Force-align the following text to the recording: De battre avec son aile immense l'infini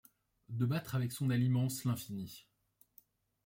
De 0.49 0.65
battre 0.65 0.95
avec 0.95 1.11
son 1.11 1.29
aile 1.29 1.43
immense 1.43 1.85
l'infini 1.85 2.47